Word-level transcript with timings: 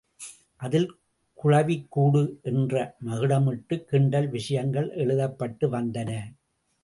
அதில் 0.57 0.87
குளவிக் 1.33 1.85
கூடு 1.89 2.39
என்ற 2.43 2.95
மகுடமிட்டு 3.05 3.75
கிண்டல் 3.83 4.29
விஷயங்கள் 4.29 4.89
எழுதப்பட்டு 4.95 5.67
வந்தன. 5.71 6.11